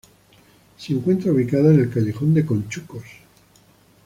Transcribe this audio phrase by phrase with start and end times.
[0.77, 3.03] Se encuentra ubicada en el Callejón de Conchucos.